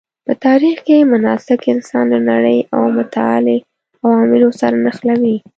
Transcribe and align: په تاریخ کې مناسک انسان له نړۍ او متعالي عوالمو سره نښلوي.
په 0.25 0.33
تاریخ 0.45 0.77
کې 0.87 1.09
مناسک 1.13 1.61
انسان 1.73 2.05
له 2.13 2.19
نړۍ 2.31 2.59
او 2.75 2.81
متعالي 2.97 3.57
عوالمو 4.03 4.49
سره 4.61 4.75
نښلوي. 4.85 5.35